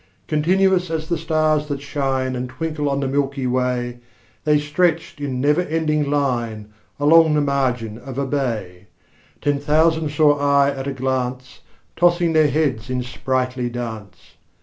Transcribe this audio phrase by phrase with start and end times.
[0.27, 3.99] Continuous as the stars that shine And twinkle on the milky way,
[4.45, 8.87] The stretched in never ending line Along the margin of a bay:
[9.41, 11.59] Ten thousand saw I at a glance,
[11.95, 14.37] Tossing their heads in sprightly dance.